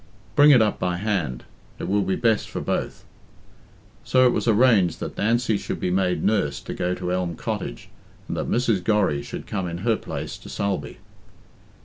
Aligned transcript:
Bring 0.35 0.49
it 0.49 0.63
up 0.63 0.79
by 0.79 0.97
hand. 0.97 1.43
It 1.77 1.87
will 1.87 2.01
be 2.01 2.15
best 2.15 2.49
for 2.49 2.59
both." 2.59 3.05
So 4.03 4.25
it 4.25 4.31
was 4.31 4.47
arranged 4.47 4.99
that 4.99 5.15
Nancy 5.15 5.57
should 5.57 5.79
be 5.79 5.91
made 5.91 6.23
nurse 6.23 6.59
and 6.67 6.75
go 6.75 6.95
to 6.95 7.13
Elm 7.13 7.35
Cottage, 7.35 7.87
and 8.27 8.35
that 8.35 8.49
Mrs. 8.49 8.83
Gorry 8.83 9.21
should 9.21 9.45
come 9.45 9.67
in 9.67 9.79
her 9.85 9.95
place 9.95 10.39
to 10.39 10.49
Sulby. 10.49 10.97